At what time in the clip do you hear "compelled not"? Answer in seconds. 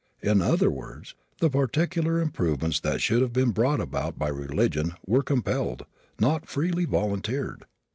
5.21-6.47